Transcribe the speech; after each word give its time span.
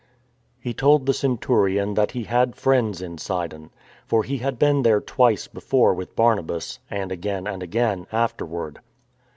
He 0.59 0.73
told 0.73 1.05
the 1.05 1.13
centurion 1.13 1.93
that 1.93 2.09
he 2.13 2.23
had 2.23 2.55
friends 2.55 3.03
in 3.03 3.19
Sidon. 3.19 3.69
For 4.07 4.23
he 4.23 4.39
had 4.39 4.57
been 4.57 4.81
there 4.81 4.99
twice 4.99 5.45
before 5.47 5.93
with 5.93 6.15
Barnabas, 6.15 6.79
and 6.89 7.11
again 7.11 7.45
and 7.45 7.61
again 7.61 8.07
afterward. 8.11 8.79